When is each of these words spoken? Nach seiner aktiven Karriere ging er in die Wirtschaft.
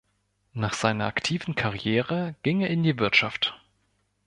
Nach 0.53 0.73
seiner 0.73 1.05
aktiven 1.05 1.53
Karriere 1.53 2.33
ging 2.41 2.61
er 2.61 2.71
in 2.71 2.81
die 2.81 2.97
Wirtschaft. 2.97 3.55